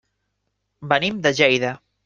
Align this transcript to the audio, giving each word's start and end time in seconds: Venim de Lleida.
Venim 0.95 1.21
de 1.27 1.35
Lleida. 1.41 1.75